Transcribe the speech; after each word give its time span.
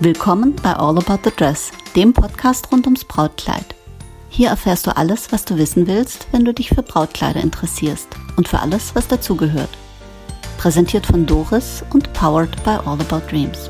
Willkommen 0.00 0.54
bei 0.62 0.74
All 0.74 0.96
About 0.96 1.18
the 1.24 1.32
Dress, 1.36 1.72
dem 1.96 2.12
Podcast 2.12 2.70
rund 2.70 2.86
ums 2.86 3.04
Brautkleid. 3.04 3.64
Hier 4.28 4.50
erfährst 4.50 4.86
du 4.86 4.96
alles, 4.96 5.32
was 5.32 5.44
du 5.44 5.58
wissen 5.58 5.88
willst, 5.88 6.28
wenn 6.30 6.44
du 6.44 6.54
dich 6.54 6.68
für 6.68 6.84
Brautkleider 6.84 7.40
interessierst 7.40 8.06
und 8.36 8.46
für 8.46 8.60
alles, 8.60 8.94
was 8.94 9.08
dazugehört. 9.08 9.70
Präsentiert 10.56 11.04
von 11.04 11.26
Doris 11.26 11.82
und 11.92 12.12
powered 12.12 12.62
by 12.62 12.78
All 12.86 13.00
About 13.00 13.28
Dreams. 13.28 13.68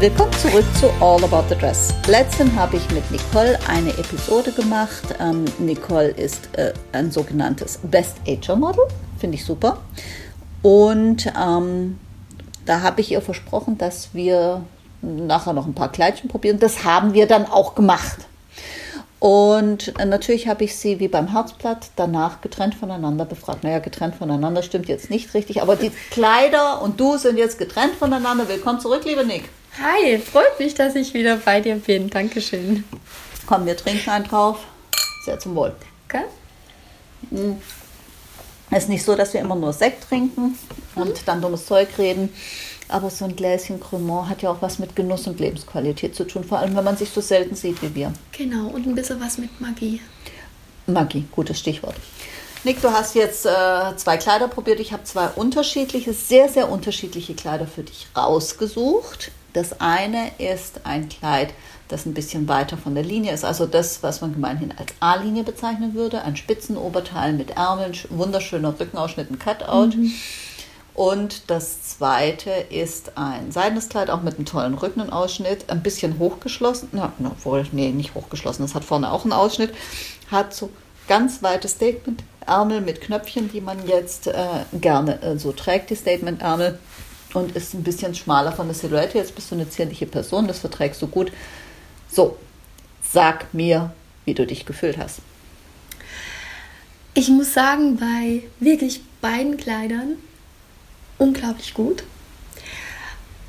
Willkommen 0.00 0.32
zurück 0.32 0.64
zu 0.80 0.90
All 1.00 1.22
About 1.22 1.44
the 1.48 1.54
Dress. 1.54 1.94
Letztens 2.08 2.52
habe 2.56 2.76
ich 2.76 2.90
mit 2.90 3.08
Nicole 3.12 3.56
eine 3.68 3.90
Episode 3.90 4.50
gemacht. 4.50 5.14
Ähm, 5.20 5.44
Nicole 5.60 6.08
ist 6.08 6.48
äh, 6.58 6.72
ein 6.90 7.12
sogenanntes 7.12 7.78
Best 7.84 8.16
Ager 8.26 8.56
Model, 8.56 8.82
finde 9.20 9.36
ich 9.36 9.44
super. 9.44 9.78
Und 10.62 11.32
ähm, 11.38 11.98
da 12.66 12.82
habe 12.82 13.00
ich 13.00 13.12
ihr 13.12 13.22
versprochen, 13.22 13.78
dass 13.78 14.14
wir 14.14 14.62
nachher 15.02 15.52
noch 15.52 15.66
ein 15.66 15.74
paar 15.74 15.90
Kleidchen 15.90 16.28
probieren. 16.28 16.58
Das 16.58 16.84
haben 16.84 17.14
wir 17.14 17.26
dann 17.26 17.46
auch 17.46 17.74
gemacht. 17.74 18.26
Und 19.18 19.98
äh, 19.98 20.06
natürlich 20.06 20.48
habe 20.48 20.64
ich 20.64 20.76
sie 20.76 20.98
wie 20.98 21.08
beim 21.08 21.28
Herzblatt 21.28 21.90
danach 21.96 22.40
getrennt 22.40 22.74
voneinander 22.74 23.26
befragt. 23.26 23.64
Naja, 23.64 23.78
getrennt 23.78 24.14
voneinander 24.14 24.62
stimmt 24.62 24.88
jetzt 24.88 25.10
nicht 25.10 25.34
richtig, 25.34 25.60
aber 25.60 25.76
die 25.76 25.90
Kleider 26.10 26.80
und 26.80 26.98
du 26.98 27.18
sind 27.18 27.36
jetzt 27.36 27.58
getrennt 27.58 27.94
voneinander. 27.94 28.48
Willkommen 28.48 28.80
zurück, 28.80 29.04
liebe 29.04 29.26
Nick. 29.26 29.44
Hi, 29.82 30.18
freut 30.18 30.58
mich, 30.58 30.74
dass 30.74 30.94
ich 30.94 31.12
wieder 31.12 31.36
bei 31.36 31.60
dir 31.60 31.76
bin. 31.76 32.08
Dankeschön. 32.08 32.84
Komm, 33.46 33.66
wir 33.66 33.76
trinken 33.76 34.08
einen 34.08 34.24
drauf. 34.24 34.64
Sehr 35.24 35.38
zum 35.38 35.54
Wohl. 35.54 35.74
Okay. 36.08 36.24
Es 38.70 38.84
ist 38.84 38.88
nicht 38.88 39.04
so, 39.04 39.16
dass 39.16 39.34
wir 39.34 39.40
immer 39.40 39.56
nur 39.56 39.72
Sekt 39.72 40.08
trinken 40.08 40.56
und 40.94 41.26
dann 41.26 41.42
dummes 41.42 41.66
Zeug 41.66 41.88
reden. 41.98 42.32
Aber 42.88 43.10
so 43.10 43.24
ein 43.24 43.36
Gläschen 43.36 43.80
Cremant 43.80 44.28
hat 44.28 44.42
ja 44.42 44.50
auch 44.50 44.62
was 44.62 44.78
mit 44.78 44.96
Genuss 44.96 45.26
und 45.26 45.38
Lebensqualität 45.38 46.14
zu 46.14 46.24
tun. 46.24 46.44
Vor 46.44 46.58
allem, 46.58 46.76
wenn 46.76 46.84
man 46.84 46.96
sich 46.96 47.10
so 47.10 47.20
selten 47.20 47.54
sieht 47.54 47.80
wie 47.82 47.94
wir. 47.94 48.12
Genau, 48.32 48.68
und 48.68 48.86
ein 48.86 48.94
bisschen 48.94 49.20
was 49.20 49.38
mit 49.38 49.60
Magie. 49.60 50.00
Magie, 50.86 51.24
gutes 51.30 51.58
Stichwort. 51.58 51.94
Nick, 52.62 52.82
du 52.82 52.90
hast 52.90 53.14
jetzt 53.14 53.46
äh, 53.46 53.96
zwei 53.96 54.16
Kleider 54.18 54.48
probiert. 54.48 54.80
Ich 54.80 54.92
habe 54.92 55.04
zwei 55.04 55.28
unterschiedliche, 55.28 56.12
sehr, 56.12 56.48
sehr 56.48 56.68
unterschiedliche 56.68 57.34
Kleider 57.34 57.66
für 57.66 57.82
dich 57.82 58.06
rausgesucht. 58.16 59.30
Das 59.52 59.80
eine 59.80 60.30
ist 60.38 60.82
ein 60.84 61.08
Kleid, 61.08 61.52
das 61.88 62.06
ein 62.06 62.14
bisschen 62.14 62.48
weiter 62.48 62.76
von 62.76 62.94
der 62.94 63.04
Linie 63.04 63.32
ist, 63.32 63.44
also 63.44 63.66
das, 63.66 64.02
was 64.02 64.20
man 64.20 64.32
gemeinhin 64.32 64.72
als 64.76 64.92
A-Linie 65.00 65.42
bezeichnen 65.42 65.94
würde, 65.94 66.22
ein 66.22 66.36
Spitzenoberteil 66.36 67.32
mit 67.32 67.50
Ärmeln, 67.56 67.92
wunderschöner 68.10 68.78
Rückenausschnitt, 68.78 69.30
ein 69.30 69.38
Cutout. 69.38 69.96
Mhm. 69.96 70.12
Und 70.94 71.50
das 71.50 71.82
zweite 71.82 72.50
ist 72.50 73.16
ein 73.16 73.52
seidenes 73.52 73.88
Kleid, 73.88 74.10
auch 74.10 74.22
mit 74.22 74.36
einem 74.36 74.44
tollen 74.44 74.74
Rückenausschnitt, 74.74 75.70
ein 75.70 75.82
bisschen 75.82 76.18
hochgeschlossen, 76.18 76.90
na, 76.92 77.12
obwohl, 77.24 77.66
nee, 77.72 77.90
nicht 77.90 78.14
hochgeschlossen, 78.14 78.62
das 78.62 78.74
hat 78.74 78.84
vorne 78.84 79.10
auch 79.10 79.24
einen 79.24 79.32
Ausschnitt, 79.32 79.72
hat 80.30 80.52
so 80.52 80.70
ganz 81.08 81.42
weite 81.42 81.68
Statement-Ärmel 81.68 82.80
mit 82.82 83.00
Knöpfchen, 83.00 83.50
die 83.50 83.60
man 83.60 83.86
jetzt 83.86 84.26
äh, 84.26 84.34
gerne 84.72 85.22
äh, 85.22 85.38
so 85.38 85.52
trägt, 85.52 85.90
die 85.90 85.96
Statement-Ärmel 85.96 86.78
und 87.34 87.56
ist 87.56 87.74
ein 87.74 87.82
bisschen 87.82 88.14
schmaler 88.14 88.52
von 88.52 88.66
der 88.66 88.74
Silhouette. 88.74 89.18
Jetzt 89.18 89.34
bist 89.34 89.50
du 89.50 89.54
eine 89.54 89.68
zierliche 89.68 90.06
Person, 90.06 90.46
das 90.46 90.58
verträgst 90.58 91.00
du 91.02 91.06
gut. 91.06 91.32
So, 92.10 92.36
sag 93.02 93.52
mir, 93.54 93.92
wie 94.24 94.34
du 94.34 94.46
dich 94.46 94.66
gefühlt 94.66 94.98
hast. 94.98 95.20
Ich 97.14 97.28
muss 97.28 97.52
sagen, 97.52 97.96
bei 97.96 98.42
wirklich 98.60 99.02
beiden 99.20 99.56
Kleidern 99.56 100.16
unglaublich 101.18 101.74
gut. 101.74 102.04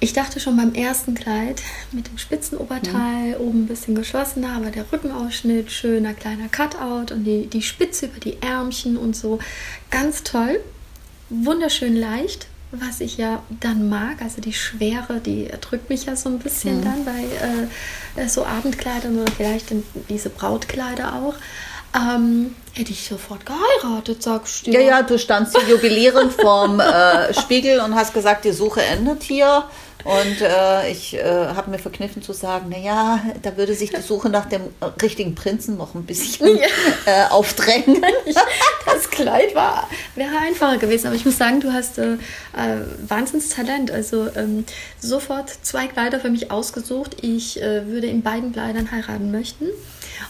Ich 0.03 0.13
dachte 0.13 0.39
schon 0.39 0.57
beim 0.57 0.73
ersten 0.73 1.13
Kleid 1.13 1.61
mit 1.91 2.07
dem 2.07 2.17
Spitzenoberteil, 2.17 3.37
mhm. 3.37 3.47
oben 3.47 3.63
ein 3.63 3.67
bisschen 3.67 3.93
geschlossener, 3.93 4.53
aber 4.53 4.71
der 4.71 4.91
Rückenausschnitt, 4.91 5.71
schöner 5.71 6.15
kleiner 6.15 6.49
Cutout 6.49 7.13
und 7.13 7.23
die, 7.23 7.45
die 7.45 7.61
Spitze 7.61 8.07
über 8.07 8.19
die 8.19 8.41
Ärmchen 8.41 8.97
und 8.97 9.15
so. 9.15 9.37
Ganz 9.91 10.23
toll, 10.23 10.59
wunderschön 11.29 11.95
leicht 11.95 12.47
was 12.71 13.01
ich 13.01 13.17
ja 13.17 13.41
dann 13.59 13.89
mag. 13.89 14.21
Also 14.21 14.41
die 14.41 14.53
Schwere, 14.53 15.19
die 15.19 15.47
erdrückt 15.47 15.89
mich 15.89 16.05
ja 16.05 16.15
so 16.15 16.29
ein 16.29 16.39
bisschen 16.39 16.79
mhm. 16.79 16.83
dann 16.83 17.05
bei 17.05 18.21
äh, 18.23 18.27
so 18.27 18.45
Abendkleidern 18.45 19.19
oder 19.19 19.31
vielleicht 19.31 19.71
in 19.71 19.83
diese 20.09 20.29
Brautkleider 20.29 21.15
auch. 21.15 21.35
Ähm, 21.93 22.55
hätte 22.71 22.91
ich 22.91 23.05
sofort 23.05 23.45
geheiratet, 23.45 24.23
sagst 24.23 24.65
du. 24.65 24.71
Ja, 24.71 24.79
ja, 24.79 25.01
du 25.01 25.19
standst 25.19 25.57
jubilierend 25.67 26.31
vorm 26.31 26.79
äh, 26.79 27.33
Spiegel 27.33 27.81
und 27.81 27.95
hast 27.95 28.13
gesagt, 28.13 28.45
die 28.45 28.53
Suche 28.53 28.81
endet 28.81 29.23
hier. 29.23 29.65
Und 30.03 30.41
äh, 30.41 30.91
ich 30.91 31.13
äh, 31.15 31.23
habe 31.23 31.71
mir 31.71 31.79
verkniffen 31.79 32.21
zu 32.21 32.33
sagen, 32.33 32.69
naja, 32.69 33.21
da 33.41 33.57
würde 33.57 33.73
sich 33.75 33.91
die 33.91 34.01
Suche 34.01 34.29
nach 34.29 34.45
dem 34.47 34.61
richtigen 35.01 35.35
Prinzen 35.35 35.77
noch 35.77 35.95
ein 35.95 36.05
bisschen 36.05 36.57
ja. 36.57 36.65
äh, 37.05 37.29
aufdrängen. 37.29 38.03
das 38.85 39.09
Kleid 39.09 39.53
war, 39.55 39.87
wäre 40.15 40.37
einfacher 40.37 40.77
gewesen, 40.77 41.07
aber 41.07 41.15
ich 41.15 41.25
muss 41.25 41.37
sagen, 41.37 41.59
du 41.59 41.71
hast 41.71 41.97
äh, 41.97 42.13
äh, 42.13 42.17
Wahnsinnstalent. 43.07 43.91
Also 43.91 44.27
ähm, 44.35 44.65
sofort 44.99 45.49
zwei 45.61 45.87
Kleider 45.87 46.19
für 46.19 46.29
mich 46.29 46.51
ausgesucht. 46.51 47.17
Ich 47.21 47.61
äh, 47.61 47.87
würde 47.87 48.07
in 48.07 48.21
beiden 48.21 48.53
Kleidern 48.53 48.91
heiraten 48.91 49.31
möchten. 49.31 49.65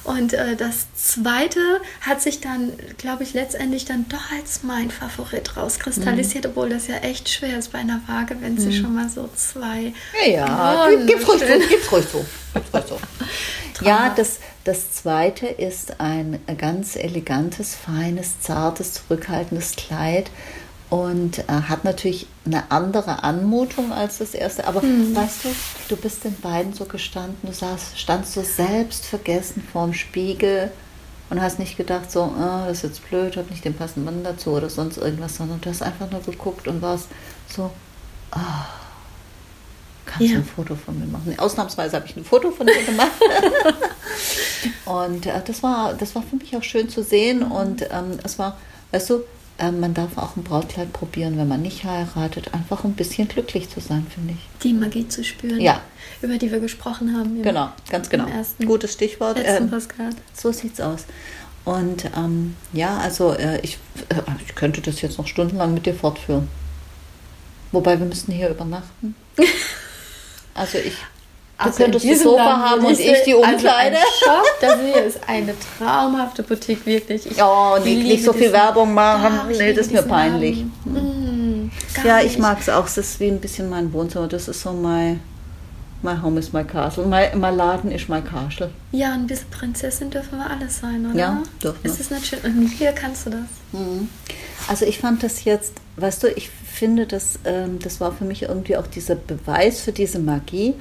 Und 0.03 0.33
äh, 0.33 0.55
das 0.55 0.87
zweite 0.95 1.59
hat 2.01 2.21
sich 2.21 2.41
dann, 2.41 2.73
glaube 2.97 3.23
ich, 3.23 3.33
letztendlich 3.33 3.85
dann 3.85 4.05
doch 4.09 4.31
als 4.31 4.63
mein 4.63 4.91
Favorit 4.91 5.57
rauskristallisiert, 5.57 6.45
mhm. 6.45 6.51
obwohl 6.51 6.69
das 6.69 6.87
ja 6.87 6.97
echt 6.97 7.29
schwer 7.29 7.57
ist 7.57 7.71
bei 7.71 7.79
einer 7.79 8.01
Waage, 8.07 8.37
wenn 8.41 8.57
sie 8.57 8.67
mhm. 8.67 8.83
schon 8.83 8.95
mal 8.95 9.09
so 9.09 9.29
zwei. 9.35 9.93
Ja, 10.25 10.31
ja 10.31 10.89
gib 11.05 11.27
ruhig 11.27 11.39
so, 11.39 11.45
gib 11.69 11.91
ruhig 11.91 12.05
so. 12.11 12.25
Ja, 13.83 14.13
das, 14.15 14.39
das 14.63 14.91
zweite 14.91 15.47
ist 15.47 15.99
ein 15.99 16.39
ganz 16.57 16.95
elegantes, 16.95 17.75
feines, 17.75 18.39
zartes, 18.39 18.93
zurückhaltendes 18.93 19.75
Kleid 19.75 20.29
und 20.91 21.39
äh, 21.39 21.43
hat 21.47 21.85
natürlich 21.85 22.27
eine 22.45 22.69
andere 22.69 23.23
Anmutung 23.23 23.93
als 23.93 24.17
das 24.17 24.33
erste. 24.33 24.67
Aber 24.67 24.81
mhm. 24.81 25.15
weißt 25.15 25.45
du, 25.45 25.49
du 25.87 25.95
bist 25.95 26.25
den 26.25 26.35
beiden 26.35 26.73
so 26.73 26.83
gestanden, 26.83 27.37
du 27.43 27.53
saß, 27.53 27.93
standst 27.95 28.33
so 28.33 28.43
selbstvergessen 28.43 29.63
vorm 29.71 29.93
Spiegel 29.93 30.69
und 31.29 31.41
hast 31.41 31.59
nicht 31.59 31.77
gedacht, 31.77 32.11
so, 32.11 32.23
oh, 32.23 32.65
das 32.67 32.79
ist 32.79 32.83
jetzt 32.83 33.09
blöd, 33.09 33.37
hab 33.37 33.49
nicht 33.49 33.63
den 33.63 33.73
passenden 33.73 34.03
Mann 34.03 34.21
dazu 34.25 34.49
oder 34.51 34.69
sonst 34.69 34.97
irgendwas, 34.97 35.37
sondern 35.37 35.61
du 35.61 35.69
hast 35.69 35.81
einfach 35.81 36.11
nur 36.11 36.21
geguckt 36.23 36.67
und 36.67 36.81
warst 36.81 37.07
so, 37.47 37.71
oh, 38.35 38.37
kannst 40.05 40.27
ja. 40.29 40.39
du 40.39 40.41
ein 40.41 40.45
Foto 40.45 40.75
von 40.75 40.99
mir 40.99 41.05
machen? 41.05 41.39
Ausnahmsweise 41.39 41.95
habe 41.95 42.05
ich 42.05 42.17
ein 42.17 42.25
Foto 42.25 42.51
von 42.51 42.67
dir 42.67 42.83
gemacht. 42.83 43.11
und 44.85 45.25
äh, 45.25 45.41
das, 45.47 45.63
war, 45.63 45.93
das 45.93 46.15
war 46.15 46.21
für 46.21 46.35
mich 46.35 46.53
auch 46.57 46.63
schön 46.63 46.89
zu 46.89 47.01
sehen 47.01 47.43
und 47.43 47.81
ähm, 47.83 48.19
es 48.25 48.37
war, 48.37 48.57
weißt 48.91 49.09
du, 49.11 49.21
man 49.69 49.93
darf 49.93 50.17
auch 50.17 50.35
ein 50.35 50.43
Brautkleid 50.43 50.91
probieren, 50.91 51.37
wenn 51.37 51.47
man 51.47 51.61
nicht 51.61 51.83
heiratet, 51.83 52.53
einfach 52.53 52.83
ein 52.83 52.93
bisschen 52.93 53.27
glücklich 53.27 53.69
zu 53.69 53.79
sein, 53.79 54.07
finde 54.09 54.33
ich. 54.33 54.39
Die 54.63 54.73
Magie 54.73 55.07
zu 55.07 55.23
spüren, 55.23 55.59
ja. 55.59 55.81
über 56.21 56.37
die 56.37 56.51
wir 56.51 56.59
gesprochen 56.59 57.15
haben. 57.15 57.43
Genau, 57.43 57.69
ganz 57.89 58.09
genau. 58.09 58.25
Gutes 58.65 58.93
Stichwort. 58.93 59.39
Ähm, 59.43 59.71
so 60.33 60.51
sieht's 60.51 60.81
aus. 60.81 61.05
Und 61.63 62.05
ähm, 62.17 62.55
ja, 62.73 62.97
also 62.97 63.33
äh, 63.33 63.59
ich, 63.61 63.77
äh, 64.09 64.15
ich 64.45 64.55
könnte 64.55 64.81
das 64.81 65.01
jetzt 65.01 65.19
noch 65.19 65.27
stundenlang 65.27 65.73
mit 65.73 65.85
dir 65.85 65.93
fortführen. 65.93 66.47
Wobei 67.71 67.99
wir 67.99 68.05
müssten 68.07 68.31
hier 68.31 68.49
übernachten. 68.49 69.15
Also 70.53 70.79
ich 70.79 70.97
Du 71.61 71.67
also 71.67 71.83
könntest 71.83 72.09
das 72.09 72.23
Sofa 72.23 72.43
Land 72.43 72.63
haben 72.63 72.85
und 72.85 72.99
ich 72.99 73.23
die 73.23 73.35
Umkleide. 73.35 73.97
Also 73.97 74.25
Shop, 74.25 74.45
das 74.61 74.79
hier 74.81 75.03
ist 75.03 75.19
eine 75.27 75.53
traumhafte 75.77 76.41
Boutique, 76.41 76.83
wirklich. 76.87 77.29
Ich 77.29 77.43
oh, 77.43 77.77
nicht, 77.83 78.03
nicht 78.03 78.23
so 78.23 78.33
viel 78.33 78.51
Werbung 78.51 78.95
machen. 78.95 79.41
Oh, 79.43 79.47
nee, 79.47 79.71
das 79.71 79.87
ist 79.87 79.93
mir 79.93 80.01
peinlich. 80.01 80.65
Mm, 80.85 81.69
ja, 82.03 82.21
ich 82.21 82.39
mag 82.39 82.59
es 82.59 82.69
auch. 82.69 82.87
Es 82.87 82.97
ist 82.97 83.19
wie 83.19 83.27
ein 83.27 83.39
bisschen 83.39 83.69
mein 83.69 83.93
Wohnzimmer. 83.93 84.27
Das 84.27 84.47
ist 84.47 84.61
so 84.61 84.73
mein, 84.73 85.19
my 86.01 86.15
home 86.19 86.39
is 86.39 86.51
my 86.51 86.63
castle. 86.63 87.05
Mein, 87.05 87.39
mein 87.39 87.55
Laden 87.55 87.91
ist 87.91 88.09
mein 88.09 88.25
Castle. 88.25 88.71
Ja, 88.91 89.13
ein 89.13 89.27
bisschen 89.27 89.51
Prinzessin 89.51 90.09
dürfen 90.09 90.39
wir 90.39 90.49
alles 90.49 90.79
sein, 90.79 91.05
oder? 91.11 91.19
Ja, 91.19 91.43
dürfen 91.61 91.83
wir. 91.83 91.91
Ist 91.91 91.99
es 91.99 92.09
nicht 92.09 92.25
schön? 92.25 92.39
Und 92.43 92.69
hier 92.69 92.91
kannst 92.93 93.27
du 93.27 93.29
das. 93.29 93.41
Mhm. 93.71 94.09
Also 94.67 94.85
ich 94.85 94.97
fand 94.97 95.21
das 95.21 95.43
jetzt, 95.43 95.73
weißt 95.97 96.23
du, 96.23 96.27
ich 96.29 96.49
finde, 96.49 97.05
das, 97.05 97.37
ähm, 97.45 97.77
das 97.77 98.01
war 98.01 98.11
für 98.13 98.25
mich 98.25 98.43
irgendwie 98.43 98.77
auch 98.77 98.87
dieser 98.87 99.13
Beweis 99.13 99.81
für 99.81 99.91
diese 99.91 100.17
Magie 100.17 100.73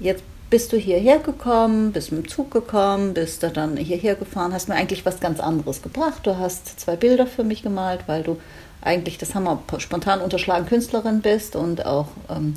jetzt 0.00 0.24
bist 0.54 0.72
du 0.72 0.76
hierher 0.76 1.18
gekommen, 1.18 1.90
bist 1.90 2.12
mit 2.12 2.26
dem 2.26 2.28
Zug 2.28 2.52
gekommen, 2.52 3.12
bist 3.12 3.42
du 3.42 3.50
dann 3.50 3.76
hierher 3.76 4.14
gefahren, 4.14 4.52
hast 4.52 4.68
mir 4.68 4.76
eigentlich 4.76 5.04
was 5.04 5.18
ganz 5.18 5.40
anderes 5.40 5.82
gebracht. 5.82 6.20
Du 6.22 6.38
hast 6.38 6.78
zwei 6.78 6.94
Bilder 6.94 7.26
für 7.26 7.42
mich 7.42 7.64
gemalt, 7.64 8.02
weil 8.06 8.22
du 8.22 8.40
eigentlich, 8.80 9.18
das 9.18 9.34
haben 9.34 9.42
wir 9.42 9.80
spontan 9.80 10.20
unterschlagen, 10.20 10.66
Künstlerin 10.66 11.22
bist 11.22 11.56
und 11.56 11.84
auch, 11.84 12.06
ähm, 12.30 12.54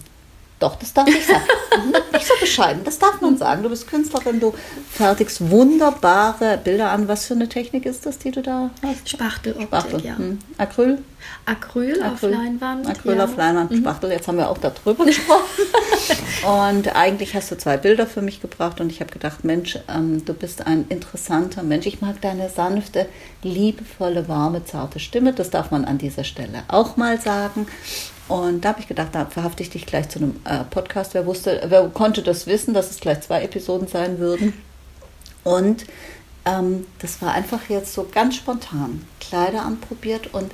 doch, 0.59 0.75
das 0.75 0.93
darf 0.93 1.07
ich 1.07 1.25
sagen. 1.25 1.41
Mhm. 2.27 2.33
So 2.33 2.39
bescheiden, 2.39 2.83
das 2.83 2.99
darf 2.99 3.21
man 3.21 3.37
sagen. 3.37 3.63
Du 3.63 3.69
bist 3.69 3.87
Künstlerin, 3.87 4.39
du 4.39 4.53
fertigst 4.91 5.49
wunderbare 5.49 6.59
Bilder 6.63 6.91
an. 6.91 7.07
Was 7.07 7.25
für 7.25 7.33
eine 7.33 7.49
Technik 7.49 7.85
ist 7.85 8.05
das, 8.05 8.19
die 8.19 8.31
du 8.31 8.41
da 8.41 8.71
hast? 8.83 9.09
Spachteloptik, 9.09 9.67
Spachtel. 9.67 10.05
ja. 10.05 10.17
Hm. 10.17 10.39
Acryl? 10.57 10.99
Acryl, 11.45 12.01
auf 12.01 12.13
Acryl. 12.13 12.31
Leinwand. 12.31 12.87
Acryl 12.87 13.17
ja. 13.17 13.23
auf 13.23 13.35
Leinwand, 13.35 13.73
Spachtel. 13.73 14.11
Jetzt 14.11 14.27
haben 14.27 14.37
wir 14.37 14.49
auch 14.49 14.57
darüber 14.57 15.05
gesprochen. 15.05 15.41
und 16.73 16.95
eigentlich 16.95 17.35
hast 17.35 17.51
du 17.51 17.57
zwei 17.57 17.77
Bilder 17.77 18.07
für 18.07 18.21
mich 18.21 18.41
gebracht 18.41 18.79
und 18.81 18.91
ich 18.91 18.99
habe 18.99 19.11
gedacht, 19.11 19.43
Mensch, 19.43 19.77
ähm, 19.87 20.23
du 20.25 20.33
bist 20.33 20.65
ein 20.65 20.85
interessanter 20.89 21.63
Mensch. 21.63 21.85
Ich 21.85 22.01
mag 22.01 22.21
deine 22.21 22.49
sanfte, 22.49 23.07
liebevolle, 23.43 24.27
warme, 24.27 24.65
zarte 24.65 24.99
Stimme. 24.99 25.33
Das 25.33 25.49
darf 25.49 25.71
man 25.71 25.85
an 25.85 25.97
dieser 25.97 26.23
Stelle 26.23 26.63
auch 26.67 26.97
mal 26.97 27.19
sagen. 27.19 27.67
Und 28.27 28.61
da 28.61 28.69
habe 28.69 28.81
ich 28.81 28.87
gedacht, 28.87 29.09
da 29.13 29.25
verhafte 29.25 29.63
ich 29.63 29.69
dich 29.69 29.85
gleich 29.85 30.09
zu 30.09 30.19
einem 30.19 30.39
äh, 30.43 30.63
Podcast. 30.65 31.13
Wer 31.13 31.25
wusste, 31.25 31.65
wer 31.67 31.87
konnte 31.89 32.21
das 32.21 32.45
wissen, 32.47 32.73
dass 32.73 32.91
es 32.91 32.99
gleich 32.99 33.21
zwei 33.21 33.41
Episoden 33.41 33.87
sein 33.87 34.19
würden? 34.19 34.53
Und 35.43 35.85
ähm, 36.45 36.85
das 36.99 37.21
war 37.21 37.33
einfach 37.33 37.69
jetzt 37.69 37.93
so 37.93 38.07
ganz 38.11 38.35
spontan. 38.35 39.05
Kleider 39.19 39.63
anprobiert 39.63 40.33
und 40.33 40.51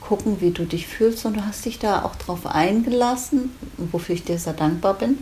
gucken, 0.00 0.40
wie 0.40 0.50
du 0.50 0.64
dich 0.64 0.86
fühlst. 0.86 1.24
Und 1.24 1.38
du 1.38 1.46
hast 1.46 1.64
dich 1.64 1.78
da 1.78 2.04
auch 2.04 2.16
drauf 2.16 2.46
eingelassen, 2.46 3.56
wofür 3.78 4.14
ich 4.14 4.24
dir 4.24 4.38
sehr 4.38 4.52
dankbar 4.52 4.94
bin. 4.94 5.18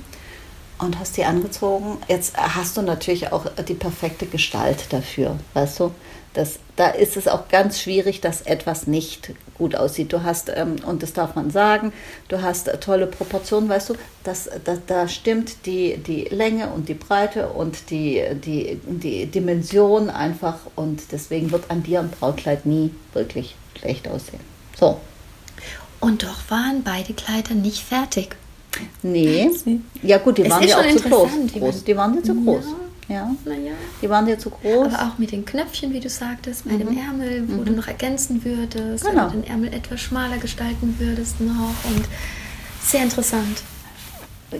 Und 0.83 0.99
hast 0.99 1.17
die 1.17 1.25
angezogen. 1.25 1.99
Jetzt 2.09 2.37
hast 2.37 2.77
du 2.77 2.83
natürlich 2.83 3.33
auch 3.33 3.47
die 3.69 3.75
perfekte 3.75 4.27
Gestalt 4.27 4.93
dafür, 4.93 5.39
weißt 5.55 5.79
du? 5.79 5.93
Das, 6.35 6.59
da 6.77 6.89
ist 6.89 7.17
es 7.17 7.29
auch 7.29 7.49
ganz 7.49 7.79
schwierig, 7.79 8.21
dass 8.21 8.41
etwas 8.41 8.87
nicht 8.87 9.33
gut 9.55 9.77
aussieht. 9.77 10.13
Du 10.13 10.25
hast, 10.25 10.51
ähm, 10.53 10.77
und 10.87 11.03
das 11.03 11.13
darf 11.13 11.37
man 11.37 11.51
sagen, 11.51 11.93
du 12.29 12.43
hast 12.43 12.69
äh, 12.69 12.79
tolle 12.79 13.07
Proportionen, 13.07 13.69
weißt 13.69 13.91
du, 13.91 13.95
das, 14.25 14.49
da, 14.65 14.77
da 14.87 15.07
stimmt 15.09 15.67
die, 15.67 15.99
die 15.99 16.25
Länge 16.25 16.71
und 16.71 16.89
die 16.89 16.95
Breite 16.95 17.49
und 17.49 17.91
die, 17.91 18.25
die, 18.45 18.81
die 18.87 19.27
Dimension 19.27 20.11
einfach 20.11 20.57
und 20.75 21.13
deswegen 21.13 21.53
wird 21.53 21.71
an 21.71 21.83
dir 21.83 22.01
ein 22.01 22.11
Brautkleid 22.11 22.67
nie 22.67 22.93
wirklich 23.13 23.55
schlecht 23.79 24.09
aussehen. 24.09 24.41
So, 24.81 24.99
Und 26.01 26.25
doch 26.25 26.39
waren 26.49 26.83
beide 26.83 27.13
Kleider 27.13 27.55
nicht 27.55 27.85
fertig. 27.85 28.37
Nee. 29.03 29.51
Ja 30.03 30.19
gut, 30.19 30.39
die 30.39 30.43
Es 30.43 30.51
waren 30.51 30.67
ja 30.67 30.79
auch 30.79 30.87
zu 30.97 31.09
groß. 31.09 31.31
man- 31.31 31.47
groß. 31.49 31.85
Die 31.85 31.97
waren 31.97 32.13
dir 32.15 32.23
zu 32.23 32.35
groß. 32.35 32.65
Ja. 33.09 33.31
Naja. 33.45 33.73
Die 34.01 34.09
waren 34.09 34.27
dir 34.27 34.39
zu 34.39 34.51
groß. 34.51 34.95
Aber 34.95 35.09
auch 35.13 35.19
mit 35.19 35.33
den 35.33 35.45
Knöpfchen, 35.45 35.93
wie 35.93 36.01
du 36.01 36.09
sagtest, 36.09 36.65
bei 36.69 36.77
dem 36.77 36.97
Ärmel, 36.97 37.45
wo 37.49 37.63
du 37.65 37.73
noch 37.73 37.87
ergänzen 37.89 38.45
würdest, 38.45 39.05
Mhm. 39.05 39.09
Genau. 39.11 39.29
du 39.29 39.33
den 39.39 39.45
Ärmel 39.47 39.73
etwas 39.75 40.01
schmaler 40.01 40.39
gestalten 40.39 40.95
würdest 40.99 41.41
noch. 41.41 41.75
Und 41.85 42.05
sehr 42.85 43.03
interessant. 43.03 43.63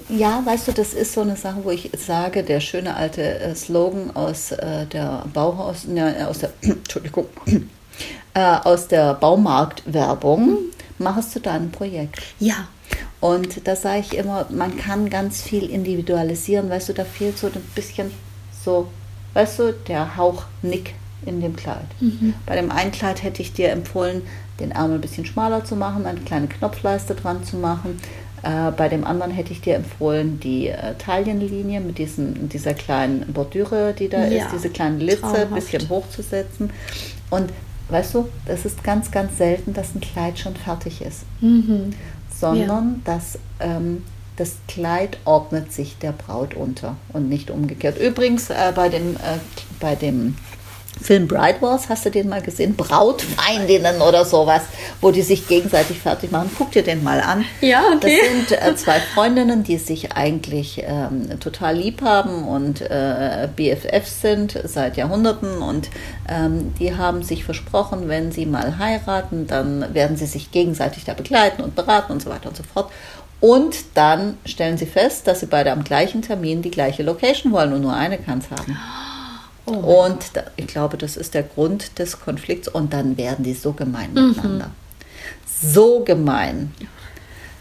Ja, 0.09 0.41
weißt 0.45 0.69
du, 0.69 0.73
das 0.73 0.95
ist 0.95 1.13
so 1.13 1.21
eine 1.21 1.37
Sache, 1.37 1.59
wo 1.65 1.71
ich 1.71 1.91
sage, 1.99 2.43
der 2.43 2.61
schöne 2.61 2.97
alte 2.97 3.23
äh, 3.41 3.55
Slogan 3.55 4.11
aus 4.17 4.51
äh, 4.53 4.87
der 4.87 5.25
Bauhaus, 5.33 5.85
ne, 5.87 6.27
aus 6.29 6.39
der, 6.39 6.51
Entschuldigung, 6.63 7.27
äh, 8.35 8.41
aus 8.65 8.89
der 8.89 9.13
Baumarktwerbung, 9.15 10.59
mach 10.99 11.19
es 11.19 11.31
zu 11.31 11.41
deinem 11.41 11.71
Projekt. 11.71 12.23
Ja, 12.41 12.69
Und 13.23 13.69
da 13.69 13.77
sage 13.77 14.01
ich 14.01 14.19
immer, 14.19 14.47
man 14.51 14.77
kann 14.77 15.09
ganz 15.09 15.43
viel 15.43 15.71
individualisieren, 15.71 16.69
weißt 16.69 16.89
du, 16.89 16.93
da 16.93 17.05
fehlt 17.05 17.39
so 17.39 17.47
ein 17.47 17.53
bisschen 17.77 18.11
so, 18.65 18.89
weißt 19.35 19.61
du, 19.61 19.73
der 19.87 20.17
Hauch 20.17 20.43
Nick 20.63 20.95
in 21.25 21.41
dem 21.41 21.55
Kleid. 21.55 21.87
Bei 22.47 22.57
dem 22.57 22.73
einen 22.73 22.91
Kleid 22.91 23.23
hätte 23.23 23.41
ich 23.41 23.53
dir 23.53 23.71
empfohlen, 23.71 24.23
den 24.59 24.73
Ärmel 24.73 24.97
ein 24.99 25.01
bisschen 25.01 25.25
schmaler 25.25 25.65
zu 25.65 25.77
machen, 25.77 26.05
eine 26.05 26.19
kleine 26.19 26.49
Knopfleiste 26.49 27.15
dran 27.15 27.45
zu 27.45 27.57
machen. 27.59 28.01
Äh, 28.43 28.73
bei 28.73 28.89
dem 28.89 29.05
anderen 29.05 29.31
hätte 29.31 29.53
ich 29.53 29.61
dir 29.61 29.77
empfohlen, 29.77 30.41
die 30.41 30.67
äh, 30.67 30.95
Taillenlinie 30.99 31.81
mit 31.81 31.99
diesen, 31.99 32.49
dieser 32.49 32.75
kleinen 32.75 33.33
Bordüre, 33.33 33.95
die 33.97 34.09
da 34.09 34.27
Ja, 34.27 34.47
ist, 34.47 34.53
diese 34.53 34.69
kleinen 34.69 34.99
Litze, 34.99 35.47
ein 35.47 35.55
bisschen 35.55 35.89
hochzusetzen. 35.89 36.71
Und 37.31 37.51
weißt 37.93 38.15
du, 38.15 38.29
das 38.47 38.65
ist 38.65 38.83
ganz, 38.83 39.11
ganz 39.11 39.37
selten, 39.39 39.75
dass 39.75 39.95
ein 39.95 40.01
Kleid 40.01 40.39
schon 40.39 40.57
fertig 40.57 41.03
ist 41.03 41.25
mhm. 41.41 41.93
sondern 42.31 43.03
dass 43.05 43.39
ähm, 43.61 44.03
das 44.37 44.57
Kleid 44.67 45.19
ordnet 45.25 45.73
sich 45.73 45.99
der 45.99 46.13
Braut 46.13 46.55
unter 46.55 46.97
und 47.13 47.29
nicht 47.29 47.51
umgekehrt. 47.51 47.99
Übrigens 47.99 48.51
äh, 48.51 48.73
bei 48.75 48.89
dem, 48.89 49.17
äh, 49.17 49.39
bei 49.79 49.95
dem 49.95 50.37
Film 51.03 51.29
Bride 51.29 51.61
Wars, 51.61 51.89
hast 51.89 52.07
du 52.07 52.11
den 52.11 52.29
mal 52.29 52.43
gesehen? 52.43 52.77
Brautfeindinnen 52.77 54.01
oder 54.01 54.25
sowas, 54.25 54.63
wo 55.01 55.11
die 55.11 55.23
sich 55.23 55.49
gegenseitig 55.49 55.99
fertig 55.99 56.31
machen. 56.31 56.51
Guck 56.57 56.73
dir 56.73 56.83
den 56.83 57.03
mal 57.03 57.21
an. 57.21 57.45
Ja, 57.61 57.83
okay. 57.95 58.19
Das 58.49 58.59
sind 58.59 58.63
äh, 58.63 58.77
zwei 58.77 59.01
Freundinnen, 59.01 59.65
die 59.65 59.79
sich 59.79 60.13
eigentlich 60.13 60.83
ähm, 60.85 61.41
total 61.41 61.77
lieb 61.77 62.03
haben 62.03 62.45
und 62.45 62.81
äh, 62.81 63.49
BFFs 63.55 64.21
sind 64.21 64.59
seit 64.65 64.97
Jahrhunderten 64.97 65.59
und 65.59 65.91
ähm, 66.29 66.75
die 66.79 66.97
haben 66.97 67.23
sich 67.23 67.45
versprochen, 67.45 68.09
wenn 68.09 68.33
sie 68.33 68.47
mal 68.47 68.79
heiraten, 68.79 69.47
dann 69.47 69.95
werden 69.95 70.17
sie 70.17 70.27
sich 70.27 70.51
gegenseitig 70.51 71.05
da 71.05 71.15
begleiten 71.15 71.63
und 71.63 71.75
beraten 71.75 72.13
und 72.13 72.23
so 72.23 72.31
weiter 72.31 72.49
und 72.49 72.57
so 72.57 72.63
fort. 72.63 72.91
Und 73.41 73.77
dann 73.95 74.39
stellen 74.45 74.79
sie 74.79 74.87
fest, 74.87 75.27
dass 75.27 75.41
sie 75.41 75.47
beide 75.47 75.73
am 75.73 75.83
gleichen 75.83 76.23
Termin 76.23 76.63
die 76.63 76.71
gleiche 76.71 77.03
Location 77.03 77.53
wollen 77.53 77.73
und 77.73 77.83
nur 77.83 77.93
eine 77.93 78.19
kann 78.19 78.39
es 78.39 78.51
haben. 78.51 78.79
Oh 79.67 80.05
Und 80.05 80.37
da, 80.37 80.45
ich 80.57 80.67
glaube, 80.67 80.97
das 80.99 81.17
ist 81.17 81.35
der 81.35 81.43
Grund 81.43 81.99
des 81.99 82.21
Konflikts. 82.21 82.69
Und 82.69 82.93
dann 82.93 83.17
werden 83.17 83.45
die 83.45 83.55
so 83.55 83.73
gemein 83.73 84.13
miteinander. 84.13 84.71
So 85.47 86.03
gemein. 86.05 86.75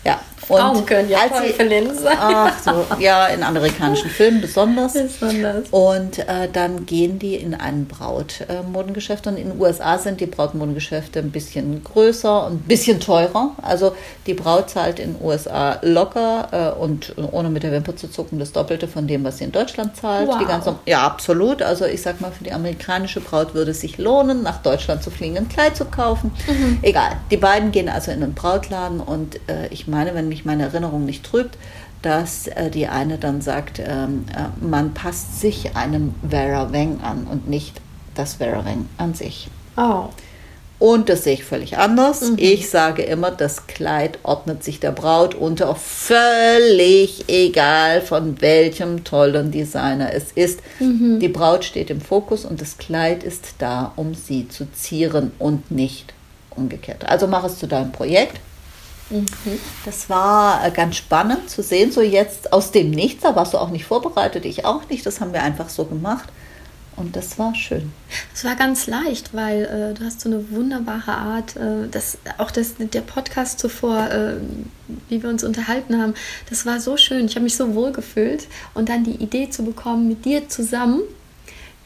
Ja. 0.04 0.20
Frauen 0.48 0.86
können 0.86 1.10
ja 1.10 1.28
Teufelinnen 1.28 1.98
sein. 1.98 2.18
Ach 2.20 2.60
so, 2.60 2.86
ja, 3.00 3.28
in 3.28 3.44
amerikanischen 3.44 4.10
Filmen 4.10 4.42
besonders. 4.42 4.94
Besonders. 4.94 5.70
Und 5.70 6.20
äh, 6.20 6.50
dann 6.52 6.86
gehen 6.86 7.20
die 7.20 7.36
in 7.36 7.54
ein 7.54 7.86
Brautmodengeschäft. 7.86 9.28
Und 9.28 9.38
in 9.38 9.52
den 9.52 9.62
USA 9.62 9.98
sind 9.98 10.20
die 10.20 10.26
Brautmodengeschäfte 10.26 11.20
ein 11.20 11.32
bisschen 11.32 11.84
größer 11.84 12.48
und 12.48 12.54
ein 12.54 12.68
bisschen 12.68 13.00
teurer. 13.00 13.52
Also 13.62 13.96
die 14.26 14.34
Braut 14.34 14.70
zahlt 14.70 15.00
in 15.00 15.14
den 15.14 15.24
USA 15.24 15.78
locker 15.82 16.76
äh, 16.76 16.80
und 16.80 17.16
ohne 17.32 17.50
mit 17.50 17.64
der 17.64 17.72
Wimper 17.72 17.96
zu 17.96 18.10
zucken 18.10 18.40
das 18.40 18.52
Doppelte 18.52 18.88
von 18.88 19.08
dem, 19.08 19.24
was 19.24 19.38
sie 19.38 19.46
in 19.46 19.52
Deutschland 19.52 19.96
zahlt. 19.96 20.28
Wow. 20.28 20.40
Die 20.40 20.46
ganze, 20.46 20.76
ja, 20.86 21.06
absolut. 21.06 21.62
Also 21.62 21.86
ich 21.86 22.02
sag 22.02 22.20
mal, 22.20 22.32
für 22.32 22.44
die 22.44 22.52
amerikanische 22.52 23.22
Braut 23.22 23.54
würde 23.54 23.72
es 23.72 23.82
sich 23.82 23.98
lohnen, 23.98 24.44
nach 24.44 24.62
Deutschland 24.62 25.04
zu 25.04 25.12
fliegen, 25.12 25.38
ein 25.38 25.50
Kleid 25.50 25.78
zu 25.78 25.86
kaufen. 25.86 26.32
Egal. 26.82 27.12
Die 27.30 27.38
beiden 27.38 27.72
gehen 27.72 27.90
also 27.90 28.12
in 28.12 28.22
den 28.22 28.34
Brautladen 28.34 29.00
und 29.00 29.36
äh, 29.48 29.68
ich 29.70 29.88
meine, 29.92 30.16
wenn 30.16 30.28
mich 30.28 30.46
meine 30.46 30.64
Erinnerung 30.64 31.06
nicht 31.06 31.24
trübt, 31.24 31.58
dass 32.02 32.48
äh, 32.48 32.72
die 32.72 32.88
eine 32.88 33.18
dann 33.18 33.42
sagt, 33.42 33.80
ähm, 33.80 34.26
äh, 34.36 34.66
man 34.66 34.94
passt 34.94 35.40
sich 35.40 35.76
einem 35.76 36.16
Vera 36.28 36.74
Wang 36.74 37.02
an 37.02 37.28
und 37.30 37.48
nicht 37.48 37.80
das 38.16 38.36
Vera 38.36 38.66
Wang 38.66 38.88
an 38.98 39.14
sich. 39.14 39.48
Oh. 39.78 40.06
Und 40.82 41.10
das 41.10 41.26
sehe 41.26 41.36
ich 41.36 41.44
völlig 41.44 41.78
anders. 41.78 42.24
Ich 42.38 42.72
sage 42.72 43.04
immer, 43.04 43.30
das 43.30 43.68
Kleid 43.68 44.18
ordnet 44.24 44.64
sich 44.64 44.80
der 44.80 44.92
Braut 44.92 45.36
unter, 45.36 45.76
völlig 45.76 47.26
egal 47.28 48.02
von 48.02 48.42
welchem 48.42 49.04
tollen 49.04 49.52
Designer 49.52 50.12
es 50.12 50.32
ist. 50.32 50.62
Die 51.20 51.28
Braut 51.28 51.66
steht 51.66 51.92
im 51.92 52.02
Fokus 52.02 52.46
und 52.46 52.62
das 52.62 52.80
Kleid 52.80 53.24
ist 53.24 53.54
da, 53.60 53.94
um 53.96 54.16
sie 54.16 54.50
zu 54.50 54.72
zieren 54.72 55.34
und 55.38 55.70
nicht 55.70 56.16
umgekehrt. 56.56 57.08
Also 57.08 57.28
mach 57.28 57.44
es 57.44 57.60
zu 57.60 57.68
deinem 57.68 57.92
Projekt. 57.92 58.40
Das 59.86 60.10
war 60.10 60.66
äh, 60.66 60.72
ganz 60.72 60.96
spannend 60.96 61.50
zu 61.50 61.62
sehen, 61.64 61.92
so 61.92 62.02
jetzt 62.02 62.54
aus 62.54 62.72
dem 62.72 62.92
Nichts. 62.92 63.24
Da 63.24 63.36
warst 63.36 63.54
du 63.54 63.58
auch 63.58 63.70
nicht 63.70 63.86
vorbereitet, 63.86 64.46
ich 64.46 64.66
auch 64.66 64.88
nicht. 64.90 65.06
Das 65.06 65.20
haben 65.20 65.34
wir 65.34 65.44
einfach 65.44 65.70
so 65.70 65.86
gemacht. 65.86 66.30
Und 66.98 67.16
das 67.16 67.40
war 67.40 67.56
schön. 67.56 67.92
Es 68.34 68.44
war 68.44 68.56
ganz 68.56 68.86
leicht, 68.86 69.34
weil 69.34 69.64
äh, 69.64 69.98
du 69.98 70.06
hast 70.06 70.22
so 70.22 70.30
eine 70.30 70.52
wunderbare 70.52 71.14
Art, 71.14 71.56
äh, 71.56 71.88
das, 71.90 72.18
auch 72.38 72.52
das, 72.52 72.76
der 72.78 73.02
Podcast 73.02 73.60
zuvor, 73.60 74.10
äh, 74.10 74.36
wie 75.10 75.24
wir 75.24 75.30
uns 75.30 75.44
unterhalten 75.44 76.00
haben, 76.00 76.14
das 76.50 76.66
war 76.66 76.80
so 76.80 76.98
schön. 76.98 77.26
Ich 77.26 77.36
habe 77.36 77.46
mich 77.46 77.56
so 77.56 77.74
wohl 77.76 77.92
gefühlt 77.92 78.48
und 78.74 78.90
dann 78.90 79.04
die 79.04 79.16
Idee 79.16 79.50
zu 79.50 79.64
bekommen, 79.64 80.10
mit 80.10 80.26
dir 80.26 80.50
zusammen 80.50 81.02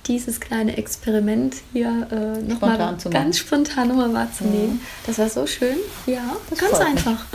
dieses 0.07 0.39
kleine 0.39 0.77
Experiment 0.77 1.55
hier 1.73 2.07
äh, 2.11 2.41
nochmal 2.41 2.75
Spontan 2.75 2.99
zu 2.99 3.09
machen. 3.09 3.23
ganz 3.23 3.37
spontan 3.37 3.87
nochmal 3.87 4.13
wahrzunehmen. 4.13 4.81
Das 5.05 5.17
war 5.17 5.29
so 5.29 5.47
schön. 5.47 5.77
Ja, 6.05 6.35
ganz 6.49 6.77
freut 6.77 6.93
mich. 6.93 7.07
einfach. 7.07 7.25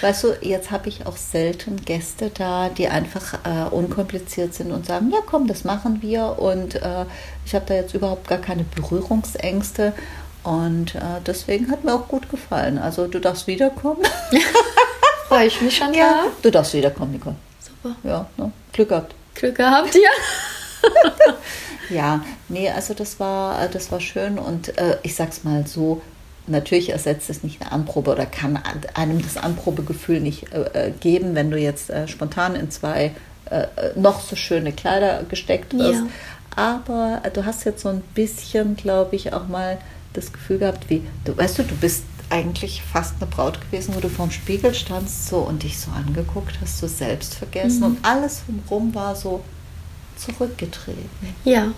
Weißt 0.00 0.24
du, 0.24 0.36
jetzt 0.42 0.70
habe 0.70 0.88
ich 0.88 1.06
auch 1.06 1.16
selten 1.16 1.76
Gäste 1.76 2.30
da, 2.32 2.68
die 2.68 2.88
einfach 2.88 3.34
äh, 3.44 3.68
unkompliziert 3.70 4.52
sind 4.54 4.72
und 4.72 4.86
sagen, 4.86 5.10
ja 5.10 5.20
komm, 5.24 5.46
das 5.46 5.64
machen 5.64 6.02
wir. 6.02 6.38
Und 6.38 6.74
äh, 6.76 7.06
ich 7.46 7.54
habe 7.54 7.64
da 7.66 7.74
jetzt 7.74 7.94
überhaupt 7.94 8.28
gar 8.28 8.38
keine 8.38 8.64
Berührungsängste. 8.64 9.94
Und 10.42 10.94
äh, 10.94 11.00
deswegen 11.26 11.70
hat 11.70 11.84
mir 11.84 11.94
auch 11.94 12.08
gut 12.08 12.28
gefallen. 12.28 12.78
Also 12.78 13.06
du 13.06 13.18
darfst 13.18 13.46
wiederkommen. 13.46 14.02
Freue 15.28 15.46
ich 15.46 15.60
mich 15.62 15.76
schon, 15.76 15.94
ja. 15.94 16.24
Du 16.42 16.50
darfst 16.50 16.74
wiederkommen, 16.74 17.12
Nicole. 17.12 17.36
Super. 17.60 17.96
Ja, 18.02 18.26
ne? 18.36 18.52
Glück 18.72 18.90
gehabt. 18.90 19.14
Glück 19.34 19.56
gehabt, 19.56 19.94
ja. 19.94 20.10
Ja, 21.90 22.24
nee, 22.48 22.70
also 22.70 22.94
das 22.94 23.20
war, 23.20 23.68
das 23.68 23.92
war 23.92 24.00
schön 24.00 24.38
und 24.38 24.76
äh, 24.78 24.96
ich 25.02 25.14
sag's 25.14 25.44
mal 25.44 25.66
so, 25.66 26.00
natürlich 26.46 26.90
ersetzt 26.90 27.28
es 27.28 27.42
nicht 27.42 27.60
eine 27.60 27.72
Anprobe 27.72 28.10
oder 28.12 28.24
kann 28.26 28.56
an- 28.56 28.80
einem 28.94 29.20
das 29.22 29.36
Anprobegefühl 29.36 30.20
nicht 30.20 30.52
äh, 30.54 30.88
äh, 30.88 30.90
geben, 30.92 31.34
wenn 31.34 31.50
du 31.50 31.58
jetzt 31.58 31.90
äh, 31.90 32.08
spontan 32.08 32.54
in 32.54 32.70
zwei 32.70 33.12
äh, 33.50 33.60
äh, 33.60 33.66
noch 33.96 34.20
so 34.22 34.34
schöne 34.34 34.72
Kleider 34.72 35.24
gesteckt 35.28 35.74
wirst. 35.76 36.00
Ja. 36.00 36.06
Aber 36.56 37.20
du 37.34 37.44
hast 37.44 37.64
jetzt 37.64 37.82
so 37.82 37.90
ein 37.90 38.00
bisschen, 38.14 38.76
glaube 38.76 39.16
ich, 39.16 39.32
auch 39.34 39.48
mal 39.48 39.76
das 40.14 40.32
Gefühl 40.32 40.58
gehabt, 40.58 40.88
wie, 40.88 41.02
du 41.24 41.36
weißt 41.36 41.58
du, 41.58 41.64
du 41.64 41.74
bist 41.76 42.04
eigentlich 42.30 42.82
fast 42.82 43.16
eine 43.20 43.26
Braut 43.30 43.60
gewesen, 43.60 43.94
wo 43.94 44.00
du 44.00 44.08
vorm 44.08 44.30
Spiegel 44.30 44.72
standst 44.72 45.26
so 45.28 45.38
und 45.38 45.62
dich 45.64 45.78
so 45.78 45.90
angeguckt 45.90 46.54
hast, 46.62 46.78
so 46.78 46.86
selbst 46.86 47.34
vergessen 47.34 47.80
Mhm. 47.80 47.84
und 47.84 47.98
alles 48.04 48.42
drumherum 48.46 48.94
war 48.94 49.14
so 49.14 49.42
zurückgetreten. 50.16 51.08
Ja, 51.44 51.72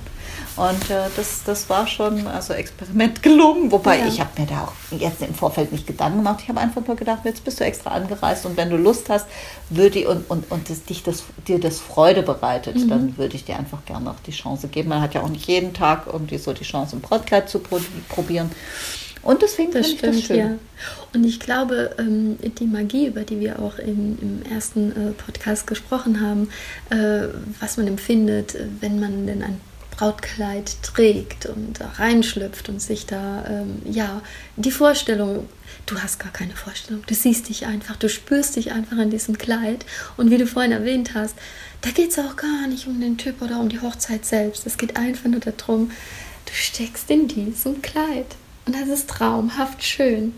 Und 0.57 0.91
äh, 0.91 1.05
das, 1.17 1.43
das 1.45 1.69
war 1.71 1.87
schon 1.87 2.27
also 2.27 2.53
Experiment 2.53 3.23
gelungen, 3.23 3.71
wobei 3.71 3.99
Ja. 3.99 4.07
ich 4.07 4.21
habe 4.21 4.31
mir 4.41 4.47
da 4.47 4.65
auch 4.65 4.73
jetzt 4.99 5.23
im 5.23 5.35
Vorfeld 5.35 5.73
nicht 5.73 5.87
Gedanken 5.87 6.19
gemacht. 6.19 6.41
Ich 6.43 6.49
habe 6.49 6.61
einfach 6.61 6.85
nur 6.87 6.97
gedacht, 6.97 7.21
jetzt 7.25 7.45
bist 7.45 7.61
du 7.61 7.65
extra 7.65 7.91
angereist 7.91 8.45
und 8.47 8.57
wenn 8.57 8.71
du 8.71 8.77
Lust 8.77 9.09
hast, 9.09 9.27
würde 9.71 9.99
ich, 10.01 10.07
und, 10.07 10.29
und, 10.31 10.51
und 10.51 10.69
das, 10.69 10.85
dich 10.85 11.03
das, 11.03 11.25
dir 11.47 11.61
das 11.61 11.79
Freude 11.79 12.23
bereitet, 12.23 12.77
Mhm. 12.77 12.89
dann 12.89 13.17
würde 13.19 13.37
ich 13.37 13.45
dir 13.45 13.57
einfach 13.59 13.85
gerne 13.87 14.11
auch 14.11 14.21
die 14.27 14.33
Chance 14.33 14.69
geben. 14.69 14.89
Man 14.89 15.01
hat 15.01 15.15
ja 15.15 15.23
auch 15.23 15.29
nicht 15.29 15.47
jeden 15.47 15.73
Tag 15.75 16.07
irgendwie 16.07 16.39
so 16.39 16.53
die 16.53 16.65
Chance, 16.65 16.97
ein 16.97 17.01
Brautkleid 17.01 17.49
zu 17.49 17.59
pro- 17.61 17.81
probieren. 18.09 18.51
Und 19.27 19.43
deswegen 19.43 19.73
das 19.73 19.89
finde 19.89 20.11
ich 20.11 20.19
das 20.19 20.27
schön. 20.27 20.39
ja. 20.39 20.59
Und 21.13 21.25
ich 21.25 21.41
glaube, 21.41 21.97
ähm, 21.99 22.39
die 22.41 22.67
Magie, 22.67 23.07
über 23.07 23.23
die 23.23 23.41
wir 23.41 23.61
auch 23.61 23.79
im, 23.79 24.19
im 24.21 24.43
ersten 24.51 24.93
äh, 24.93 25.11
Podcast 25.13 25.67
gesprochen 25.67 26.21
haben, 26.21 26.49
äh, 26.91 27.29
was 27.61 27.77
man 27.77 27.89
empfindet, 27.89 28.55
äh, 28.55 28.67
wenn 28.81 29.01
man 29.01 29.27
denn 29.27 29.43
ein 29.43 29.61
Brautkleid 29.91 30.77
trägt 30.83 31.47
und 31.47 31.81
da 31.81 31.89
reinschlüpft 31.97 32.69
und 32.69 32.81
sich 32.81 33.07
da, 33.07 33.45
ähm, 33.49 33.81
ja, 33.91 34.21
die 34.57 34.71
Vorstellung, 34.71 35.49
du 35.87 35.99
hast 35.99 36.21
gar 36.21 36.33
keine 36.33 36.55
Vorstellung, 36.55 37.03
du 37.07 37.15
siehst 37.15 37.49
dich 37.49 37.67
einfach, 37.67 37.97
du 37.97 38.09
spürst 38.09 38.57
dich 38.57 38.73
einfach 38.73 38.99
in 38.99 39.11
diesem 39.11 39.39
Kleid. 39.39 39.87
Und 40.17 40.31
wie 40.31 40.39
du 40.39 40.47
vorhin 40.47 40.73
erwähnt 40.73 41.15
hast, 41.15 41.35
da 41.81 41.91
geht 41.91 42.11
es 42.11 42.19
auch 42.19 42.37
gar 42.37 42.67
nicht 42.69 42.87
um 42.87 43.01
den 43.01 43.17
Typ 43.17 43.43
oder 43.43 43.59
um 43.59 43.69
die 43.69 43.81
Hochzeit 43.81 44.25
selbst. 44.25 44.67
Es 44.67 44.77
geht 44.77 44.97
einfach 44.97 45.29
nur 45.29 45.41
darum, 45.41 45.91
du 46.45 46.53
steckst 46.53 47.11
in 47.11 47.27
diesem 47.27 47.83
Kleid. 47.83 48.37
Und 48.67 48.75
das 48.75 48.89
ist 48.89 49.09
traumhaft 49.09 49.83
schön. 49.85 50.35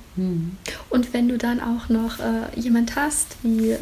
Und 0.90 1.12
wenn 1.14 1.28
du 1.28 1.38
dann 1.38 1.60
auch 1.60 1.88
noch 1.88 2.18
äh, 2.18 2.60
jemand 2.60 2.94
hast 2.94 3.36
wie 3.42 3.76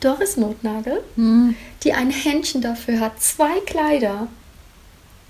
Doris 0.00 0.38
Notnagel, 0.38 1.02
Hm. 1.16 1.54
die 1.84 1.92
ein 1.92 2.10
Händchen 2.10 2.62
dafür 2.62 3.00
hat, 3.00 3.22
zwei 3.22 3.60
Kleider, 3.66 4.28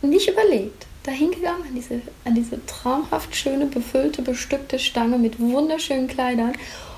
nicht 0.02 0.28
überlegt, 0.30 0.86
da 1.02 1.10
hingegangen 1.12 1.62
an 1.66 1.74
diese, 1.74 2.02
an 2.24 2.34
diese 2.34 2.64
traumhaft 2.66 3.34
schöne, 3.34 3.66
befüllte, 3.66 4.22
bestückte 4.22 4.78
Stange 4.78 5.18
mit 5.18 5.40
wunderschönen 5.40 6.06
Kleidern 6.08 6.52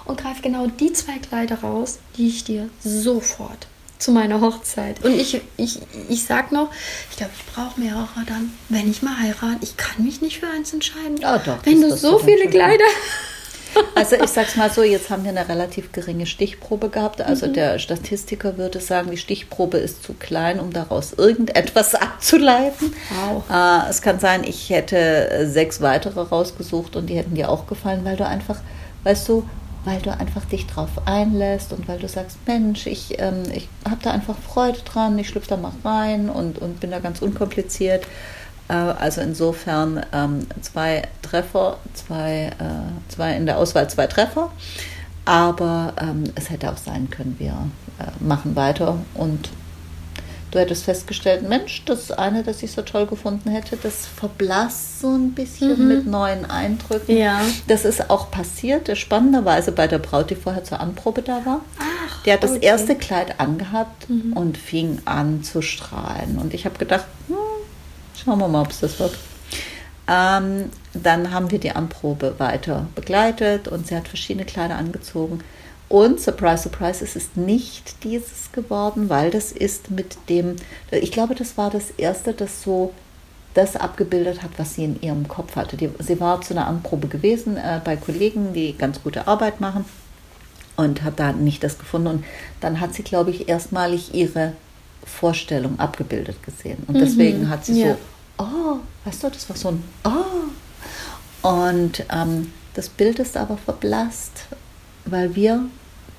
und 0.04 0.20
greift 0.20 0.42
genau 0.42 0.66
die 0.66 0.92
zwei 0.92 1.18
Kleider 1.18 1.60
raus, 1.62 1.98
die 2.16 2.28
ich 2.28 2.44
dir 2.44 2.68
sofort 2.84 3.68
zu 4.02 4.10
meiner 4.12 4.40
Hochzeit. 4.40 5.04
Und 5.04 5.14
ich, 5.18 5.40
ich, 5.56 5.78
ich 6.08 6.24
sag 6.24 6.52
noch, 6.52 6.70
ich 7.10 7.16
glaube, 7.16 7.32
ich 7.38 7.54
brauche 7.54 7.80
mehrere 7.80 8.08
dann, 8.26 8.52
wenn 8.68 8.90
ich 8.90 9.02
mal 9.02 9.16
heirate. 9.18 9.58
Ich 9.62 9.76
kann 9.76 10.04
mich 10.04 10.20
nicht 10.20 10.40
für 10.40 10.48
eins 10.48 10.72
entscheiden. 10.72 11.16
Ja, 11.18 11.38
doch, 11.38 11.58
wenn 11.64 11.80
du 11.80 11.96
so 11.96 12.18
viele 12.18 12.48
Kleider 12.48 12.84
Also 13.94 14.16
ich 14.16 14.28
sag's 14.28 14.56
mal 14.56 14.70
so, 14.70 14.82
jetzt 14.82 15.08
haben 15.08 15.24
wir 15.24 15.30
eine 15.30 15.48
relativ 15.48 15.92
geringe 15.92 16.26
Stichprobe 16.26 16.90
gehabt. 16.90 17.22
Also 17.22 17.46
Mhm. 17.46 17.54
der 17.54 17.78
Statistiker 17.78 18.58
würde 18.58 18.80
sagen, 18.80 19.10
die 19.10 19.16
Stichprobe 19.16 19.78
ist 19.78 20.02
zu 20.02 20.12
klein, 20.12 20.60
um 20.60 20.74
daraus 20.74 21.14
irgendetwas 21.14 21.94
abzuleiten. 22.26 22.92
Wow. 23.30 23.44
Äh, 23.50 23.88
es 23.88 24.02
kann 24.02 24.20
sein, 24.20 24.44
ich 24.44 24.68
hätte 24.68 24.98
äh, 24.98 25.46
sechs 25.46 25.80
weitere 25.80 26.20
rausgesucht 26.20 26.96
und 26.96 27.06
die 27.06 27.16
hätten 27.16 27.34
dir 27.34 27.48
auch 27.48 27.66
gefallen, 27.66 28.04
weil 28.04 28.16
du 28.16 28.26
einfach, 28.26 28.58
weißt 29.04 29.26
du, 29.30 29.48
weil 29.84 30.00
du 30.00 30.16
einfach 30.16 30.44
dich 30.44 30.66
drauf 30.66 30.90
einlässt 31.06 31.72
und 31.72 31.88
weil 31.88 31.98
du 31.98 32.08
sagst, 32.08 32.38
Mensch, 32.46 32.86
ich, 32.86 33.18
ähm, 33.18 33.42
ich 33.54 33.68
habe 33.84 34.00
da 34.02 34.12
einfach 34.12 34.36
Freude 34.38 34.80
dran, 34.80 35.18
ich 35.18 35.28
schlüpfe 35.28 35.48
da 35.48 35.56
mal 35.56 35.72
rein 35.84 36.28
und, 36.30 36.58
und 36.58 36.80
bin 36.80 36.90
da 36.90 37.00
ganz 37.00 37.20
unkompliziert. 37.20 38.04
Äh, 38.68 38.74
Also 38.74 39.20
insofern 39.20 40.04
ähm, 40.12 40.46
zwei 40.60 41.02
Treffer, 41.22 41.78
zwei, 41.94 42.52
äh, 42.58 43.10
zwei 43.12 43.36
in 43.36 43.46
der 43.46 43.58
Auswahl 43.58 43.90
zwei 43.90 44.06
Treffer. 44.06 44.50
Aber 45.24 45.92
ähm, 46.00 46.24
es 46.34 46.50
hätte 46.50 46.70
auch 46.70 46.76
sein 46.76 47.08
können, 47.10 47.36
wir 47.38 47.68
äh, 47.98 48.24
machen 48.24 48.56
weiter 48.56 48.98
und 49.14 49.50
du 50.52 50.60
hättest 50.60 50.84
festgestellt, 50.84 51.48
Mensch, 51.48 51.82
das 51.86 52.12
eine, 52.12 52.42
das 52.44 52.62
ich 52.62 52.70
so 52.70 52.82
toll 52.82 53.06
gefunden 53.06 53.50
hätte, 53.50 53.76
das 53.76 54.06
verblasst 54.06 55.00
so 55.00 55.08
ein 55.08 55.32
bisschen 55.32 55.88
mit 55.88 56.06
neuen 56.06 56.48
Eindrücken. 56.48 57.16
Ja. 57.16 57.40
Das 57.66 57.84
ist 57.84 58.10
auch 58.10 58.30
passiert, 58.30 58.96
spannenderweise 58.96 59.72
bei 59.72 59.88
der 59.88 59.98
Braut, 59.98 60.30
die 60.30 60.36
vorher 60.36 60.62
zur 60.62 60.80
Anprobe 60.80 61.22
da 61.22 61.44
war. 61.44 61.62
Ach, 61.78 62.22
Die 62.22 62.32
hat 62.32 62.44
das 62.44 62.52
okay. 62.52 62.66
erste 62.66 62.94
Kleid 62.94 63.40
angehabt 63.40 64.06
und 64.34 64.58
fing 64.58 65.00
an 65.06 65.42
zu 65.42 65.62
strahlen. 65.62 66.38
Und 66.38 66.54
ich 66.54 66.66
habe 66.66 66.78
gedacht, 66.78 67.06
hm, 67.28 67.36
schauen 68.22 68.38
wir 68.38 68.48
mal, 68.48 68.62
ob 68.62 68.70
es 68.70 68.80
das 68.80 69.00
wird. 69.00 69.18
Ähm, 70.06 70.70
dann 70.92 71.30
haben 71.30 71.50
wir 71.50 71.60
die 71.60 71.72
Anprobe 71.72 72.34
weiter 72.38 72.86
begleitet 72.94 73.68
und 73.68 73.86
sie 73.86 73.96
hat 73.96 74.08
verschiedene 74.08 74.44
Kleider 74.44 74.76
angezogen. 74.76 75.38
Und 75.92 76.20
surprise, 76.20 76.62
surprise, 76.62 77.04
es 77.04 77.16
ist 77.16 77.36
nicht 77.36 78.02
dieses 78.02 78.50
geworden, 78.52 79.10
weil 79.10 79.30
das 79.30 79.52
ist 79.52 79.90
mit 79.90 80.16
dem, 80.30 80.56
ich 80.90 81.12
glaube, 81.12 81.34
das 81.34 81.58
war 81.58 81.68
das 81.68 81.90
erste, 81.98 82.32
das 82.32 82.62
so 82.62 82.94
das 83.52 83.76
abgebildet 83.76 84.42
hat, 84.42 84.52
was 84.56 84.74
sie 84.74 84.84
in 84.84 85.02
ihrem 85.02 85.28
Kopf 85.28 85.54
hatte. 85.54 85.76
Die, 85.76 85.90
sie 85.98 86.18
war 86.18 86.40
zu 86.40 86.54
einer 86.54 86.66
Anprobe 86.66 87.08
gewesen 87.08 87.58
äh, 87.58 87.78
bei 87.84 87.96
Kollegen, 87.96 88.54
die 88.54 88.74
ganz 88.74 89.02
gute 89.02 89.26
Arbeit 89.26 89.60
machen 89.60 89.84
und 90.76 91.02
hat 91.02 91.20
da 91.20 91.32
nicht 91.32 91.62
das 91.62 91.78
gefunden. 91.78 92.06
Und 92.06 92.24
dann 92.62 92.80
hat 92.80 92.94
sie, 92.94 93.02
glaube 93.02 93.30
ich, 93.30 93.50
erstmalig 93.50 94.14
ihre 94.14 94.54
Vorstellung 95.04 95.78
abgebildet 95.78 96.42
gesehen. 96.42 96.84
Und 96.86 96.94
deswegen 96.94 97.50
hat 97.50 97.66
sie 97.66 97.82
ja. 97.82 97.96
so, 98.38 98.44
oh, 98.44 98.76
weißt 99.04 99.24
du, 99.24 99.28
das 99.28 99.46
war 99.50 99.56
so 99.56 99.68
ein 99.68 99.84
oh. 100.04 101.46
Und 101.46 102.06
ähm, 102.10 102.50
das 102.72 102.88
Bild 102.88 103.18
ist 103.18 103.36
aber 103.36 103.58
verblasst, 103.58 104.46
weil 105.04 105.34
wir 105.34 105.66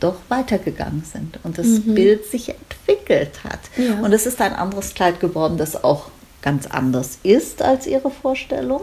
doch 0.03 0.15
weitergegangen 0.29 1.03
sind 1.03 1.39
und 1.43 1.57
das 1.57 1.67
Bild 1.85 2.25
sich 2.25 2.49
entwickelt 2.49 3.43
hat. 3.43 3.59
Ja. 3.77 3.99
Und 4.01 4.11
es 4.13 4.25
ist 4.25 4.41
ein 4.41 4.53
anderes 4.53 4.93
Kleid 4.93 5.19
geworden, 5.19 5.57
das 5.57 5.83
auch 5.83 6.09
ganz 6.41 6.67
anders 6.67 7.19
ist 7.23 7.61
als 7.61 7.87
ihre 7.87 8.11
Vorstellung. 8.11 8.81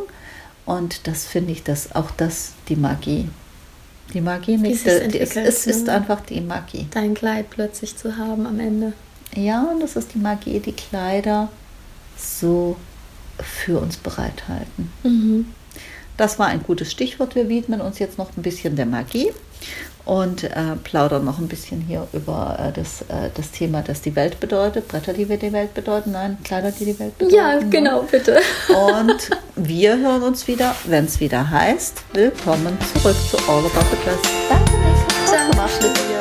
Und 0.64 1.06
das 1.06 1.26
finde 1.26 1.52
ich, 1.52 1.62
dass 1.62 1.94
auch 1.94 2.10
das 2.12 2.52
die 2.68 2.76
Magie. 2.76 3.28
Die 4.14 4.20
Magie 4.20 4.56
nicht. 4.56 4.86
Es, 4.86 5.36
es 5.36 5.66
ist 5.66 5.88
einfach 5.88 6.20
die 6.22 6.40
Magie. 6.40 6.86
dein 6.90 7.14
Kleid 7.14 7.50
plötzlich 7.50 7.96
zu 7.96 8.16
haben 8.16 8.46
am 8.46 8.58
Ende. 8.58 8.92
Ja, 9.34 9.62
und 9.62 9.80
das 9.80 9.96
ist 9.96 10.14
die 10.14 10.18
Magie, 10.18 10.58
die 10.58 10.72
Kleider 10.72 11.48
so 12.16 12.76
für 13.38 13.78
uns 13.78 13.96
bereithalten. 13.96 14.90
Mhm. 15.02 15.46
Das 16.20 16.38
war 16.38 16.48
ein 16.48 16.62
gutes 16.62 16.92
Stichwort. 16.92 17.34
Wir 17.34 17.48
widmen 17.48 17.80
uns 17.80 17.98
jetzt 17.98 18.18
noch 18.18 18.36
ein 18.36 18.42
bisschen 18.42 18.76
der 18.76 18.84
Magie 18.84 19.32
und 20.04 20.44
äh, 20.44 20.76
plaudern 20.84 21.24
noch 21.24 21.38
ein 21.38 21.48
bisschen 21.48 21.80
hier 21.80 22.06
über 22.12 22.58
äh, 22.60 22.72
das, 22.78 23.00
äh, 23.08 23.30
das 23.34 23.52
Thema, 23.52 23.80
das 23.80 24.02
die 24.02 24.14
Welt 24.14 24.38
bedeutet. 24.38 24.86
Bretter, 24.86 25.14
die 25.14 25.30
wir 25.30 25.38
die 25.38 25.50
Welt 25.50 25.72
bedeuten. 25.72 26.12
Nein, 26.12 26.36
Kleider, 26.44 26.72
die 26.72 26.84
die 26.84 26.98
Welt 26.98 27.16
bedeuten. 27.16 27.34
Ja, 27.34 27.54
ne? 27.54 27.70
genau, 27.70 28.02
bitte. 28.02 28.38
Und 28.68 29.30
wir 29.56 29.96
hören 29.96 30.22
uns 30.22 30.46
wieder, 30.46 30.76
wenn 30.84 31.06
es 31.06 31.20
wieder 31.20 31.48
heißt, 31.48 32.02
willkommen 32.12 32.76
zurück 33.00 33.16
zu 33.30 33.38
All 33.48 33.60
About 33.60 33.86
the 33.90 33.96
Dress. 34.04 34.20
Danke, 34.50 34.72
Nika. 34.72 35.26
Ciao. 35.26 36.19